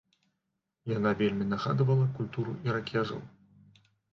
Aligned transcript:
Яна 0.93 1.11
вельмі 1.19 1.45
нагадвала 1.51 2.07
культуру 2.21 2.57
іракезаў. 2.71 3.21